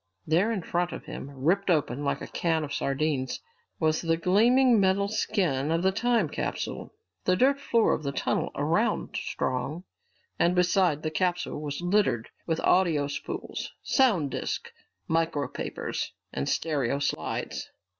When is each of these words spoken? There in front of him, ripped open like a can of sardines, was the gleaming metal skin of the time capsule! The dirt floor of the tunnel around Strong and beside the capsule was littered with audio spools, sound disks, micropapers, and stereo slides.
There 0.25 0.51
in 0.51 0.63
front 0.63 0.93
of 0.93 1.05
him, 1.05 1.29
ripped 1.29 1.69
open 1.69 2.03
like 2.03 2.21
a 2.21 2.27
can 2.27 2.63
of 2.63 2.73
sardines, 2.73 3.39
was 3.79 4.01
the 4.01 4.17
gleaming 4.17 4.79
metal 4.79 5.07
skin 5.07 5.69
of 5.69 5.83
the 5.83 5.91
time 5.91 6.27
capsule! 6.27 6.91
The 7.25 7.35
dirt 7.35 7.59
floor 7.61 7.93
of 7.93 8.01
the 8.01 8.11
tunnel 8.11 8.49
around 8.55 9.15
Strong 9.17 9.83
and 10.39 10.55
beside 10.55 11.03
the 11.03 11.11
capsule 11.11 11.61
was 11.61 11.81
littered 11.81 12.29
with 12.47 12.59
audio 12.61 13.05
spools, 13.05 13.73
sound 13.83 14.31
disks, 14.31 14.71
micropapers, 15.07 16.13
and 16.33 16.49
stereo 16.49 16.97
slides. 16.97 17.69